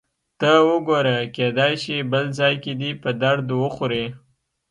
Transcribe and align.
ته 0.39 0.51
وګوره، 0.67 1.17
کېدای 1.35 1.73
شي 1.83 1.97
بل 2.11 2.25
ځای 2.39 2.53
کې 2.63 2.73
دې 2.81 2.91
په 3.01 3.09
درد 3.23 3.47
وخوري. 3.61 4.05